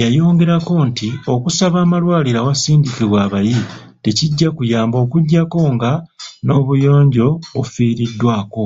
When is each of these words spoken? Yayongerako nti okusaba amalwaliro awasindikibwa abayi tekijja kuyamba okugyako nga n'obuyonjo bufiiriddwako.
Yayongerako 0.00 0.74
nti 0.88 1.08
okusaba 1.34 1.76
amalwaliro 1.84 2.38
awasindikibwa 2.40 3.18
abayi 3.26 3.56
tekijja 4.02 4.48
kuyamba 4.56 4.96
okugyako 5.04 5.60
nga 5.74 5.92
n'obuyonjo 6.44 7.28
bufiiriddwako. 7.54 8.64